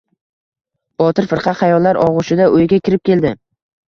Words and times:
Botir 1.01 1.27
firqa 1.33 1.53
xayollar 1.59 1.99
og‘ushida 2.05 2.47
uyiga 2.55 2.81
kirib 2.89 3.05
keldi. 3.11 3.33